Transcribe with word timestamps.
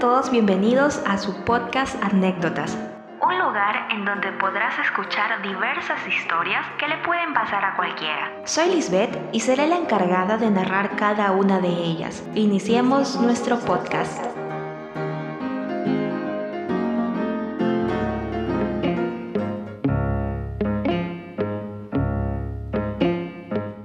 Todos 0.00 0.30
bienvenidos 0.30 1.02
a 1.06 1.18
su 1.18 1.34
podcast 1.44 2.00
Anécdotas, 2.04 2.78
un 3.20 3.36
lugar 3.36 3.88
en 3.90 4.04
donde 4.04 4.30
podrás 4.38 4.78
escuchar 4.78 5.42
diversas 5.42 5.98
historias 6.06 6.64
que 6.78 6.86
le 6.86 6.98
pueden 6.98 7.34
pasar 7.34 7.64
a 7.64 7.74
cualquiera. 7.74 8.30
Soy 8.44 8.70
Lisbeth 8.70 9.18
y 9.32 9.40
seré 9.40 9.66
la 9.66 9.76
encargada 9.76 10.36
de 10.36 10.52
narrar 10.52 10.94
cada 10.94 11.32
una 11.32 11.58
de 11.58 11.70
ellas. 11.70 12.22
Iniciemos 12.36 13.20
nuestro 13.20 13.58
podcast. 13.58 14.24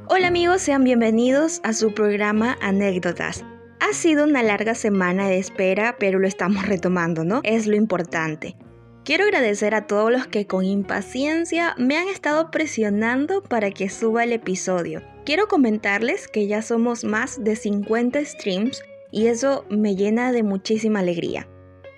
Hola 0.10 0.28
amigos, 0.28 0.62
sean 0.62 0.84
bienvenidos 0.84 1.60
a 1.64 1.74
su 1.74 1.96
programa 1.96 2.56
Anécdotas. 2.62 3.44
Ha 3.86 3.92
sido 3.92 4.24
una 4.24 4.42
larga 4.44 4.76
semana 4.76 5.28
de 5.28 5.40
espera, 5.40 5.98
pero 6.00 6.18
lo 6.18 6.26
estamos 6.26 6.66
retomando, 6.66 7.26
¿no? 7.26 7.42
Es 7.44 7.68
lo 7.68 7.76
importante. 7.76 8.56
Quiero 9.04 9.26
agradecer 9.26 9.76
a 9.76 9.88
todos 9.88 10.10
los 10.10 10.26
que 10.26 10.48
con 10.48 10.64
impaciencia 10.64 11.76
me 11.78 11.98
han 11.98 12.08
estado 12.08 12.50
presionando 12.50 13.44
para 13.44 13.72
que 13.72 13.90
suba 13.90 14.24
el 14.24 14.32
episodio. 14.32 15.02
Quiero 15.26 15.50
comentarles 15.50 16.30
que 16.30 16.48
ya 16.48 16.62
somos 16.62 17.04
más 17.04 17.44
de 17.44 17.58
50 17.58 18.24
streams 18.24 18.82
y 19.12 19.28
eso 19.28 19.66
me 19.70 19.98
llena 19.98 20.32
de 20.32 20.44
muchísima 20.44 21.00
alegría. 21.00 21.50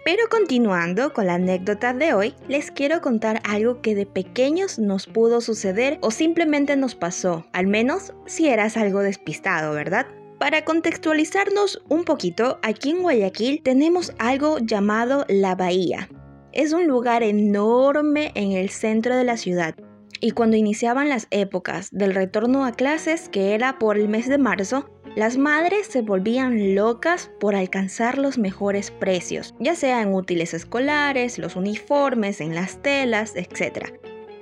Pero 0.03 0.23
continuando 0.27 1.13
con 1.13 1.27
la 1.27 1.35
anécdota 1.35 1.93
de 1.93 2.15
hoy, 2.15 2.33
les 2.47 2.71
quiero 2.71 2.99
contar 3.01 3.43
algo 3.47 3.83
que 3.83 3.93
de 3.93 4.07
pequeños 4.07 4.79
nos 4.79 5.05
pudo 5.05 5.39
suceder 5.39 5.99
o 6.01 6.09
simplemente 6.09 6.75
nos 6.77 6.95
pasó, 6.95 7.45
al 7.53 7.67
menos 7.67 8.11
si 8.25 8.47
eras 8.47 8.75
algo 8.75 9.01
despistado, 9.01 9.71
¿verdad? 9.75 10.07
Para 10.45 10.63
contextualizarnos 10.63 11.81
un 11.89 12.03
poquito, 12.03 12.59
aquí 12.61 12.91
en 12.91 13.01
Guayaquil 13.01 13.63
tenemos 13.63 14.13
algo 14.19 14.59
llamado 14.59 15.25
la 15.27 15.55
Bahía. 15.55 16.07
Es 16.51 16.71
un 16.71 16.85
lugar 16.85 17.23
enorme 17.23 18.31
en 18.35 18.51
el 18.51 18.69
centro 18.69 19.17
de 19.17 19.23
la 19.23 19.37
ciudad. 19.37 19.73
Y 20.21 20.33
cuando 20.33 20.55
iniciaban 20.55 21.09
las 21.09 21.25
épocas 21.31 21.89
del 21.91 22.13
retorno 22.13 22.63
a 22.63 22.73
clases, 22.73 23.27
que 23.27 23.55
era 23.55 23.79
por 23.79 23.97
el 23.97 24.07
mes 24.07 24.29
de 24.29 24.37
marzo, 24.37 24.87
las 25.15 25.35
madres 25.35 25.87
se 25.87 26.03
volvían 26.03 26.75
locas 26.75 27.31
por 27.39 27.55
alcanzar 27.55 28.19
los 28.19 28.37
mejores 28.37 28.91
precios, 28.91 29.55
ya 29.59 29.73
sea 29.73 30.03
en 30.03 30.13
útiles 30.13 30.53
escolares, 30.53 31.39
los 31.39 31.55
uniformes, 31.55 32.39
en 32.39 32.53
las 32.53 32.83
telas, 32.83 33.33
etc. 33.35 33.95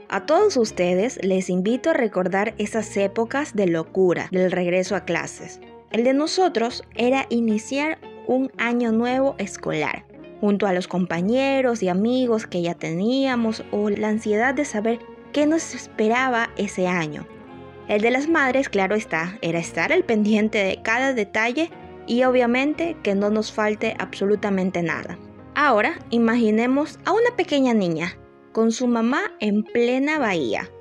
A 0.09 0.25
todos 0.25 0.58
ustedes 0.58 1.17
les 1.23 1.49
invito 1.49 1.92
a 1.92 1.94
recordar 1.94 2.55
esas 2.58 2.97
épocas 2.97 3.55
de 3.55 3.67
locura 3.67 4.27
del 4.33 4.52
regreso 4.52 4.97
a 4.97 5.05
clases. 5.05 5.61
El 5.94 6.03
de 6.03 6.13
nosotros 6.13 6.83
era 6.95 7.27
iniciar 7.30 7.99
un 8.25 8.52
año 8.58 8.91
nuevo 8.91 9.36
escolar, 9.38 10.05
junto 10.41 10.66
a 10.66 10.73
los 10.73 10.88
compañeros 10.88 11.83
y 11.83 11.88
amigos 11.88 12.47
que 12.47 12.63
ya 12.63 12.73
teníamos 12.73 13.63
o 13.69 13.91
la 13.91 14.08
ansiedad 14.08 14.55
de 14.55 14.66
saber 14.66 14.97
qué 15.33 15.45
nos 15.45 15.75
esperaba 15.75 16.49
ese 16.58 16.88
año. 16.88 17.27
El 17.88 18.02
de 18.02 18.09
las 18.09 18.27
madres, 18.27 18.69
claro 18.69 18.95
está, 18.95 19.38
era 19.44 19.59
estar 19.59 19.94
al 19.94 20.03
pendiente 20.03 20.58
de 20.58 20.81
cada 20.81 21.14
detalle 21.14 21.69
y 22.08 22.23
obviamente 22.23 22.97
que 23.03 23.14
no 23.14 23.30
nos 23.30 23.52
falte 23.52 23.95
absolutamente 23.99 24.81
nada. 24.81 25.19
Ahora 25.53 25.99
imaginemos 26.09 26.97
a 27.05 27.11
una 27.11 27.36
pequeña 27.38 27.75
niña 27.75 28.17
con 28.52 28.71
su 28.71 28.88
mamá 28.88 29.21
en 29.39 29.61
plena 29.61 30.17
bahía. 30.17 30.71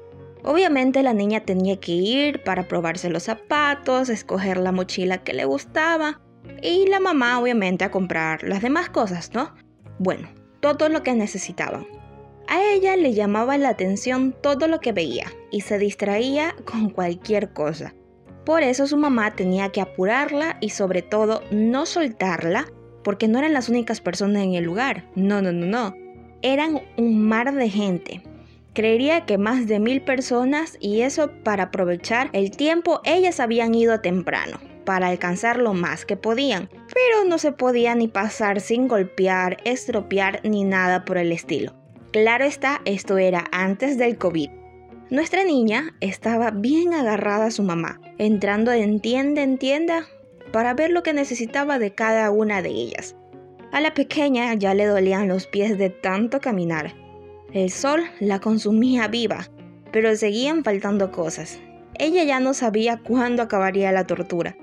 Obviamente 0.45 1.03
la 1.03 1.15
niña 1.15 1.41
tenía 1.41 1.79
que 1.79 1.93
ir 1.93 2.43
para 2.43 2.67
probarse 2.67 3.11
los 3.11 3.25
zapatos, 3.25 4.09
escoger 4.09 4.59
la 4.59 4.73
mochila 4.73 5.19
que 5.19 5.33
le 5.33 5.45
gustaba 5.45 6.21
y 6.63 6.87
la 6.89 6.99
mamá 6.99 7.39
obviamente 7.39 7.85
a 7.85 7.91
comprar 7.91 8.43
las 8.43 8.63
demás 8.63 8.89
cosas, 8.89 9.33
¿no? 9.35 9.55
Bueno, 9.99 10.29
todo 10.61 10.89
lo 10.89 11.03
que 11.03 11.15
necesitaban. 11.15 11.87
A 12.49 12.61
ella 12.73 12.97
le 12.97 13.15
llamaba 13.15 13.57
la 13.57 13.69
atención 13.69 14.35
todo 14.43 14.67
lo 14.67 14.81
que 14.81 14.93
veía 14.93 15.27
y 15.51 15.61
se 15.61 15.79
distraía 15.79 16.55
con 16.65 16.91
cualquier 16.91 17.53
cosa. 17.53 17.95
Por 18.45 18.63
eso 18.63 18.89
su 18.89 18.97
mamá 18.97 19.37
tenía 19.37 19.69
que 19.69 19.81
apurarla 19.81 20.57
y 20.61 20.71
sobre 20.71 21.03
todo 21.03 21.43
no 21.53 21.87
soltarla 21.87 22.67
porque 23.05 23.29
no 23.29 23.39
eran 23.39 23.53
las 23.53 23.69
únicas 23.69 24.01
personas 24.01 24.43
en 24.43 24.55
el 24.55 24.65
lugar. 24.65 25.09
No, 25.15 25.41
no, 25.41 25.53
no, 25.53 25.67
no. 25.67 25.95
Eran 26.43 26.81
un 26.97 27.29
mar 27.29 27.55
de 27.55 27.69
gente. 27.69 28.23
Creería 28.75 29.27
que 29.27 29.37
más 29.37 29.67
de 29.67 29.81
mil 29.81 30.01
personas 30.01 30.79
y 30.81 31.03
eso 31.03 31.31
para 31.45 31.65
aprovechar 31.65 32.31
el 32.33 32.51
tiempo 32.51 33.03
ellas 33.05 33.39
habían 33.39 33.75
ido 33.75 34.01
temprano 34.01 34.61
para 34.87 35.09
alcanzar 35.09 35.59
lo 35.59 35.75
más 35.75 36.05
que 36.05 36.17
podían, 36.17 36.71
pero 36.93 37.29
no 37.29 37.39
se 37.39 37.53
podía 37.53 37.95
ni 37.95 38.09
pasar 38.09 38.61
sin 38.61 38.89
golpear, 38.89 39.59
estropear 39.65 40.41
ni 40.43 40.65
nada 40.65 41.05
por 41.05 41.19
el 41.19 41.33
estilo. 41.33 41.75
Claro 42.13 42.45
está, 42.45 42.81
esto 42.85 43.19
era 43.19 43.45
antes 43.53 43.99
del 43.99 44.17
COVID. 44.17 44.51
Nuestra 45.11 45.45
niña 45.45 45.95
estaba 46.01 46.51
bien 46.51 46.95
agarrada 46.95 47.47
a 47.47 47.51
su 47.51 47.63
mamá, 47.63 48.01
entrando 48.17 48.73
en 48.73 49.01
tienda 49.01 49.43
en 49.43 49.59
tienda 49.59 50.07
para 50.51 50.75
ver 50.75 50.91
lo 50.91 51.03
que 51.03 51.13
necesitaba 51.13 51.79
de 51.79 51.95
cada 51.95 52.31
una 52.31 52.63
de 52.63 52.71
ellas. 52.71 53.17
A 53.73 53.81
la 53.81 53.95
pequeña 53.95 54.53
ya 54.55 54.75
le 54.75 54.87
dolían 54.87 55.29
los 55.29 55.47
pies 55.47 55.79
de 55.79 55.91
tanto 55.91 56.41
caminar. 56.41 56.95
El 57.53 57.71
sol 57.71 58.03
la 58.21 58.41
consumía 58.41 59.09
viva, 59.09 59.49
pero 59.93 60.15
seguían 60.17 60.65
faltando 60.65 61.13
cosas. 61.13 61.59
Ella 61.99 62.25
ya 62.25 62.41
no 62.41 62.55
sabía 62.55 62.99
cuándo 62.99 63.43
acabaría 63.43 63.93
la 63.93 64.07
tortura. 64.07 64.57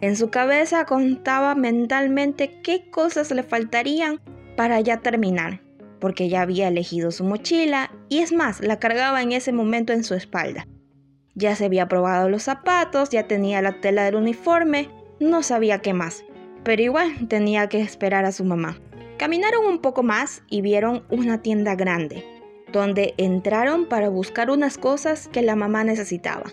En 0.00 0.16
su 0.16 0.30
cabeza 0.30 0.86
contaba 0.86 1.54
mentalmente 1.54 2.60
qué 2.62 2.90
cosas 2.90 3.30
le 3.30 3.42
faltarían 3.42 4.20
para 4.56 4.80
ya 4.80 4.98
terminar 4.98 5.60
porque 6.00 6.28
ya 6.28 6.42
había 6.42 6.68
elegido 6.68 7.12
su 7.12 7.24
mochila 7.24 7.92
y 8.08 8.18
es 8.18 8.32
más, 8.32 8.60
la 8.60 8.78
cargaba 8.78 9.22
en 9.22 9.32
ese 9.32 9.52
momento 9.52 9.92
en 9.92 10.02
su 10.02 10.14
espalda. 10.14 10.66
Ya 11.34 11.54
se 11.54 11.66
había 11.66 11.86
probado 11.86 12.28
los 12.28 12.42
zapatos, 12.42 13.10
ya 13.10 13.28
tenía 13.28 13.62
la 13.62 13.80
tela 13.80 14.04
del 14.04 14.16
uniforme, 14.16 14.88
no 15.20 15.42
sabía 15.42 15.80
qué 15.80 15.92
más, 15.92 16.24
pero 16.64 16.82
igual 16.82 17.28
tenía 17.28 17.68
que 17.68 17.80
esperar 17.80 18.24
a 18.24 18.32
su 18.32 18.44
mamá. 18.44 18.80
Caminaron 19.20 19.66
un 19.66 19.80
poco 19.80 20.02
más 20.02 20.42
y 20.48 20.62
vieron 20.62 21.04
una 21.10 21.42
tienda 21.42 21.74
grande, 21.74 22.24
donde 22.72 23.12
entraron 23.18 23.84
para 23.84 24.08
buscar 24.08 24.48
unas 24.48 24.78
cosas 24.78 25.28
que 25.28 25.42
la 25.42 25.56
mamá 25.56 25.84
necesitaba. 25.84 26.44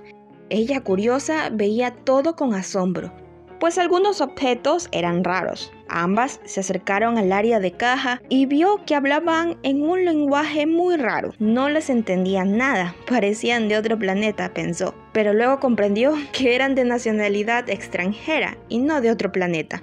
Ella 0.49 0.81
curiosa 0.81 1.49
veía 1.49 1.91
todo 1.91 2.35
con 2.35 2.53
asombro, 2.53 3.13
pues 3.61 3.77
algunos 3.77 4.19
objetos 4.19 4.89
eran 4.91 5.23
raros, 5.23 5.71
Ambas 5.87 6.41
se 6.43 6.59
acercaron 6.59 7.17
al 7.17 7.31
área 7.31 7.61
de 7.61 7.71
caja 7.71 8.21
y 8.27 8.45
vio 8.45 8.83
que 8.85 8.95
hablaban 8.95 9.57
en 9.63 9.81
un 9.83 10.03
lenguaje 10.03 10.65
muy 10.65 10.97
raro. 10.97 11.31
No 11.39 11.69
les 11.69 11.89
entendían 11.89 12.57
nada, 12.57 12.95
parecían 13.07 13.69
de 13.69 13.77
otro 13.77 13.97
planeta, 13.97 14.53
pensó, 14.53 14.93
pero 15.13 15.33
luego 15.33 15.61
comprendió 15.61 16.15
que 16.33 16.55
eran 16.55 16.75
de 16.75 16.83
nacionalidad 16.83 17.69
extranjera 17.69 18.57
y 18.67 18.79
no 18.79 18.99
de 18.99 19.11
otro 19.11 19.31
planeta. 19.31 19.81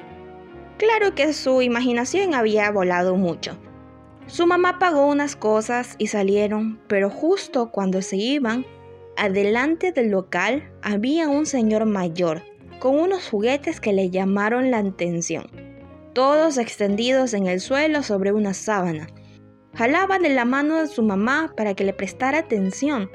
Claro 0.84 1.14
que 1.14 1.32
su 1.32 1.62
imaginación 1.62 2.34
había 2.34 2.70
volado 2.70 3.16
mucho. 3.16 3.56
Su 4.26 4.46
mamá 4.46 4.78
pagó 4.78 5.06
unas 5.06 5.34
cosas 5.34 5.96
y 5.96 6.08
salieron, 6.08 6.78
pero 6.88 7.08
justo 7.08 7.70
cuando 7.70 8.02
se 8.02 8.16
iban, 8.16 8.66
adelante 9.16 9.92
del 9.92 10.10
local 10.10 10.70
había 10.82 11.28
un 11.28 11.46
señor 11.46 11.86
mayor 11.86 12.42
con 12.80 12.98
unos 13.00 13.30
juguetes 13.30 13.80
que 13.80 13.94
le 13.94 14.10
llamaron 14.10 14.70
la 14.70 14.78
atención 14.78 15.46
todos 16.12 16.58
extendidos 16.58 17.32
en 17.32 17.46
el 17.46 17.60
suelo 17.60 18.02
sobre 18.02 18.32
una 18.32 18.52
sábana. 18.54 19.08
Jalaba 19.74 20.18
de 20.18 20.28
la 20.28 20.44
mano 20.44 20.76
de 20.76 20.86
su 20.86 21.02
mamá 21.02 21.52
para 21.56 21.74
que 21.74 21.84
le 21.84 21.94
prestara 21.94 22.38
atención, 22.38 23.10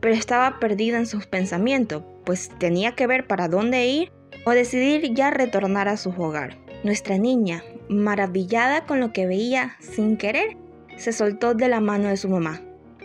pero 0.00 0.14
estaba 0.14 0.58
perdida 0.58 0.98
en 0.98 1.06
sus 1.06 1.26
pensamientos, 1.26 2.02
pues 2.24 2.50
tenía 2.58 2.96
que 2.96 3.06
ver 3.06 3.26
para 3.26 3.46
dónde 3.46 3.86
ir 3.86 4.10
o 4.46 4.50
decidir 4.50 5.14
ya 5.14 5.30
retornar 5.30 5.86
a 5.86 5.96
su 5.98 6.10
hogar. 6.10 6.63
Nuestra 6.84 7.16
niña, 7.16 7.64
maravillada 7.88 8.84
con 8.84 9.00
lo 9.00 9.10
que 9.10 9.26
veía 9.26 9.74
sin 9.80 10.18
querer, 10.18 10.58
se 10.98 11.14
soltó 11.14 11.54
de 11.54 11.68
la 11.68 11.80
mano 11.80 12.08
de 12.08 12.18
su 12.18 12.28
mamá 12.28 12.60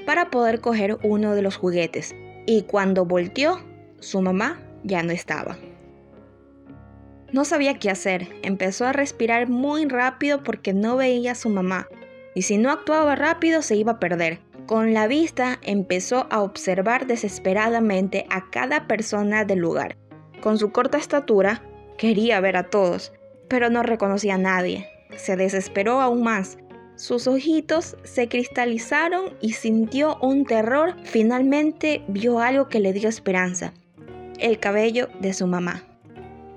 para 0.05 0.29
poder 0.29 0.59
coger 0.59 0.97
uno 1.01 1.33
de 1.33 1.41
los 1.41 1.55
juguetes, 1.55 2.13
y 2.45 2.63
cuando 2.63 3.05
volteó, 3.05 3.61
su 4.01 4.21
mamá 4.21 4.59
ya 4.83 5.01
no 5.01 5.13
estaba. 5.13 5.57
No 7.31 7.45
sabía 7.45 7.79
qué 7.79 7.89
hacer, 7.89 8.27
empezó 8.41 8.85
a 8.85 8.91
respirar 8.91 9.47
muy 9.47 9.85
rápido 9.85 10.43
porque 10.43 10.73
no 10.73 10.97
veía 10.97 11.31
a 11.31 11.35
su 11.35 11.47
mamá, 11.47 11.87
y 12.35 12.41
si 12.41 12.57
no 12.57 12.71
actuaba 12.71 13.15
rápido 13.15 13.61
se 13.61 13.77
iba 13.77 13.93
a 13.93 13.99
perder. 13.99 14.39
Con 14.65 14.93
la 14.93 15.07
vista 15.07 15.57
empezó 15.61 16.27
a 16.29 16.41
observar 16.41 17.07
desesperadamente 17.07 18.25
a 18.29 18.49
cada 18.49 18.87
persona 18.87 19.45
del 19.45 19.59
lugar. 19.59 19.95
Con 20.41 20.57
su 20.57 20.73
corta 20.73 20.97
estatura, 20.97 21.63
quería 21.97 22.41
ver 22.41 22.57
a 22.57 22.69
todos, 22.69 23.13
pero 23.49 23.69
no 23.69 23.83
reconocía 23.83 24.35
a 24.35 24.37
nadie. 24.37 24.87
Se 25.17 25.35
desesperó 25.35 26.01
aún 26.01 26.23
más. 26.23 26.57
Sus 26.95 27.27
ojitos 27.27 27.97
se 28.03 28.27
cristalizaron 28.29 29.33
y 29.41 29.53
sintió 29.53 30.17
un 30.21 30.45
terror. 30.45 30.95
Finalmente 31.03 32.03
vio 32.07 32.39
algo 32.39 32.69
que 32.69 32.79
le 32.79 32.93
dio 32.93 33.09
esperanza. 33.09 33.73
El 34.37 34.59
cabello 34.59 35.09
de 35.19 35.33
su 35.33 35.47
mamá. 35.47 35.83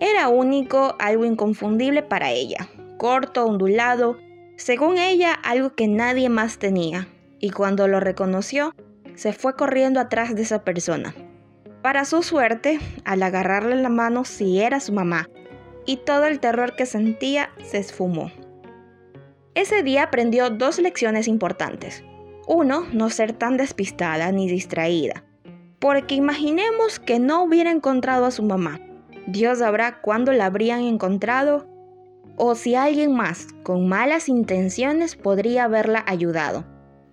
Era 0.00 0.28
único, 0.28 0.96
algo 0.98 1.24
inconfundible 1.24 2.02
para 2.02 2.32
ella, 2.32 2.68
corto, 2.98 3.44
ondulado, 3.44 4.18
según 4.56 4.98
ella 4.98 5.32
algo 5.32 5.76
que 5.76 5.86
nadie 5.86 6.28
más 6.28 6.58
tenía, 6.58 7.06
y 7.38 7.50
cuando 7.50 7.86
lo 7.86 8.00
reconoció, 8.00 8.74
se 9.14 9.32
fue 9.32 9.54
corriendo 9.54 10.00
atrás 10.00 10.34
de 10.34 10.42
esa 10.42 10.64
persona. 10.64 11.14
Para 11.82 12.04
su 12.04 12.24
suerte, 12.24 12.80
al 13.04 13.22
agarrarle 13.22 13.76
la 13.76 13.90
mano 13.90 14.24
sí 14.24 14.60
era 14.60 14.80
su 14.80 14.92
mamá, 14.92 15.28
y 15.86 15.98
todo 15.98 16.26
el 16.26 16.40
terror 16.40 16.76
que 16.76 16.86
sentía 16.86 17.50
se 17.62 17.78
esfumó. 17.78 18.30
Ese 19.54 19.82
día 19.82 20.04
aprendió 20.04 20.50
dos 20.50 20.78
lecciones 20.78 21.28
importantes. 21.28 22.02
Uno, 22.46 22.86
no 22.92 23.10
ser 23.10 23.32
tan 23.32 23.56
despistada 23.56 24.32
ni 24.32 24.48
distraída. 24.48 25.24
Porque 25.78 26.14
imaginemos 26.14 26.98
que 26.98 27.18
no 27.18 27.42
hubiera 27.42 27.70
encontrado 27.70 28.24
a 28.24 28.30
su 28.30 28.42
mamá. 28.42 28.80
Dios 29.26 29.58
sabrá 29.58 30.00
cuándo 30.00 30.32
la 30.32 30.46
habrían 30.46 30.80
encontrado 30.80 31.66
o 32.36 32.54
si 32.54 32.74
alguien 32.74 33.14
más 33.14 33.48
con 33.62 33.88
malas 33.88 34.28
intenciones 34.28 35.16
podría 35.16 35.64
haberla 35.64 36.02
ayudado. 36.06 36.64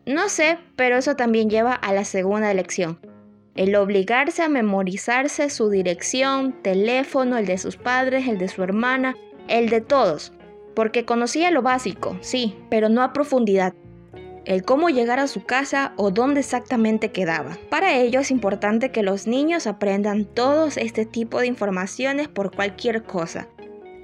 No 0.06 0.30
sé, 0.30 0.58
pero 0.76 0.98
eso 0.98 1.16
también 1.16 1.50
lleva 1.50 1.74
a 1.74 1.94
la 1.94 2.06
segunda 2.06 2.54
lección. 2.54 3.00
El 3.56 3.76
obligarse 3.76 4.44
a 4.44 4.50
memorizarse 4.50 5.50
su 5.50 5.70
dirección, 5.70 6.54
teléfono, 6.62 7.38
el 7.38 7.46
de 7.46 7.58
sus 7.58 7.78
padres, 7.78 8.28
el 8.28 8.38
de 8.38 8.48
su 8.48 8.64
hermana, 8.64 9.16
el 9.48 9.70
de 9.70 9.82
todos. 9.82 10.32
Porque 10.76 11.06
conocía 11.06 11.52
lo 11.52 11.62
básico, 11.62 12.18
sí, 12.22 12.56
pero 12.70 12.90
no 12.90 13.02
a 13.02 13.12
profundidad. 13.12 13.74
El 14.46 14.64
cómo 14.64 14.90
llegar 14.90 15.20
a 15.20 15.28
su 15.28 15.44
casa 15.44 15.94
o 15.98 16.12
dónde 16.12 16.40
exactamente 16.40 17.12
quedaba. 17.12 17.58
Para 17.70 17.98
ello 17.98 18.22
es 18.22 18.32
importante 18.32 18.92
que 18.92 19.04
los 19.04 19.28
niños 19.28 19.68
aprendan 19.68 20.26
todos 20.26 20.78
este 20.78 21.06
tipo 21.06 21.40
de 21.40 21.48
informaciones 21.48 22.28
por 22.28 22.56
cualquier 22.56 23.04
cosa. 23.04 23.48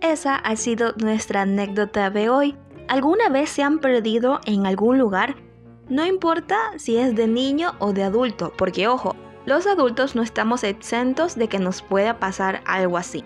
Esa 0.01 0.35
ha 0.35 0.55
sido 0.55 0.93
nuestra 0.97 1.43
anécdota 1.43 2.09
de 2.09 2.29
hoy. 2.29 2.55
¿Alguna 2.87 3.29
vez 3.29 3.49
se 3.49 3.63
han 3.63 3.79
perdido 3.79 4.39
en 4.45 4.67
algún 4.67 4.99
lugar? 4.99 5.35
No 5.89 6.05
importa 6.05 6.57
si 6.77 6.97
es 6.97 7.15
de 7.15 7.27
niño 7.27 7.73
o 7.79 7.93
de 7.93 8.03
adulto, 8.03 8.53
porque 8.57 8.87
ojo, 8.87 9.15
los 9.45 9.67
adultos 9.67 10.15
no 10.15 10.23
estamos 10.23 10.63
exentos 10.63 11.35
de 11.35 11.47
que 11.47 11.59
nos 11.59 11.81
pueda 11.81 12.19
pasar 12.19 12.61
algo 12.65 12.97
así. 12.97 13.23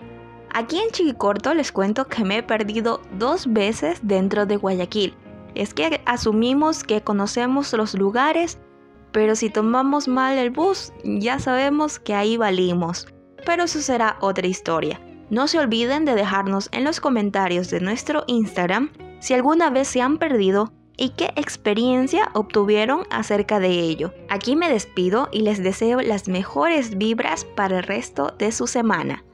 Aquí 0.52 0.78
en 0.78 0.90
Chiquicorto 0.90 1.54
les 1.54 1.72
cuento 1.72 2.06
que 2.06 2.24
me 2.24 2.38
he 2.38 2.42
perdido 2.42 3.00
dos 3.18 3.52
veces 3.52 4.00
dentro 4.02 4.46
de 4.46 4.56
Guayaquil. 4.56 5.14
Es 5.54 5.74
que 5.74 6.00
asumimos 6.06 6.84
que 6.84 7.02
conocemos 7.02 7.72
los 7.72 7.94
lugares, 7.94 8.58
pero 9.12 9.34
si 9.36 9.50
tomamos 9.50 10.08
mal 10.08 10.36
el 10.38 10.50
bus, 10.50 10.92
ya 11.04 11.38
sabemos 11.38 11.98
que 11.98 12.14
ahí 12.14 12.36
valimos. 12.36 13.06
Pero 13.46 13.64
eso 13.64 13.80
será 13.80 14.16
otra 14.20 14.46
historia. 14.46 15.00
No 15.30 15.46
se 15.46 15.58
olviden 15.58 16.04
de 16.04 16.14
dejarnos 16.14 16.68
en 16.72 16.84
los 16.84 17.00
comentarios 17.00 17.70
de 17.70 17.80
nuestro 17.80 18.24
Instagram 18.26 18.90
si 19.20 19.34
alguna 19.34 19.70
vez 19.70 19.86
se 19.88 20.02
han 20.02 20.18
perdido 20.18 20.72
y 21.00 21.08
qué 21.10 21.32
experiencia 21.34 22.30
obtuvieron 22.34 23.04
acerca 23.10 23.58
de 23.58 23.70
ello. 23.70 24.12
Aquí 24.28 24.54
me 24.54 24.70
despido 24.70 25.28
y 25.32 25.40
les 25.40 25.62
deseo 25.62 26.00
las 26.02 26.28
mejores 26.28 26.98
vibras 26.98 27.46
para 27.56 27.78
el 27.78 27.82
resto 27.84 28.34
de 28.38 28.52
su 28.52 28.66
semana. 28.66 29.24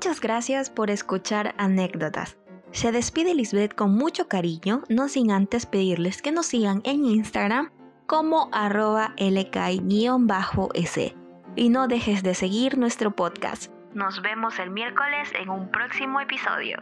Muchas 0.00 0.22
gracias 0.22 0.70
por 0.70 0.90
escuchar 0.90 1.54
anécdotas. 1.58 2.38
Se 2.72 2.90
despide 2.90 3.34
Lisbeth 3.34 3.74
con 3.74 3.94
mucho 3.94 4.28
cariño, 4.28 4.82
no 4.88 5.10
sin 5.10 5.30
antes 5.30 5.66
pedirles 5.66 6.22
que 6.22 6.32
nos 6.32 6.46
sigan 6.46 6.80
en 6.84 7.04
Instagram 7.04 7.70
como 8.06 8.48
arroba 8.50 9.12
lk-s. 9.18 11.16
Y 11.54 11.68
no 11.68 11.86
dejes 11.86 12.22
de 12.22 12.34
seguir 12.34 12.78
nuestro 12.78 13.10
podcast. 13.10 13.70
Nos 13.92 14.22
vemos 14.22 14.58
el 14.58 14.70
miércoles 14.70 15.34
en 15.38 15.50
un 15.50 15.70
próximo 15.70 16.18
episodio. 16.18 16.78